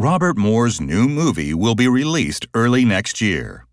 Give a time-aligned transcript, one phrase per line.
[0.00, 3.67] Robert Moore's new movie will be released early next year.